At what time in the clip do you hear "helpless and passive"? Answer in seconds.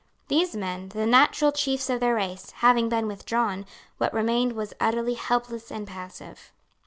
5.13-6.51